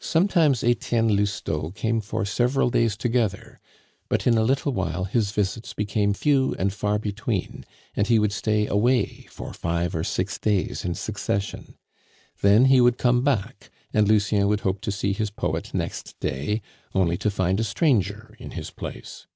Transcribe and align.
Sometimes 0.00 0.64
Etienne 0.64 1.14
Lousteau 1.14 1.70
came 1.72 2.00
for 2.00 2.24
several 2.24 2.70
days 2.70 2.96
together; 2.96 3.60
but 4.08 4.26
in 4.26 4.38
a 4.38 4.42
little 4.42 4.72
while 4.72 5.04
his 5.04 5.32
visits 5.32 5.74
became 5.74 6.14
few 6.14 6.54
and 6.58 6.72
far 6.72 6.98
between, 6.98 7.66
and 7.94 8.06
he 8.06 8.18
would 8.18 8.32
stay 8.32 8.66
away 8.66 9.26
for 9.28 9.52
five 9.52 9.94
or 9.94 10.02
six 10.02 10.38
days 10.38 10.82
in 10.82 10.94
succession. 10.94 11.76
Then 12.40 12.64
he 12.72 12.80
would 12.80 12.96
come 12.96 13.22
back, 13.22 13.68
and 13.92 14.08
Lucien 14.08 14.48
would 14.48 14.60
hope 14.60 14.80
to 14.80 14.90
see 14.90 15.12
his 15.12 15.28
poet 15.28 15.74
next 15.74 16.18
day, 16.20 16.62
only 16.94 17.18
to 17.18 17.30
find 17.30 17.60
a 17.60 17.64
stranger 17.64 18.34
in 18.38 18.52
his 18.52 18.70
place. 18.70 19.26